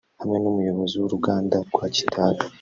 hamwe 0.19 0.37
n’umuyobozi 0.39 0.95
w’uruganda 0.97 1.57
rwa 1.73 1.85
Kitabi 1.95 2.41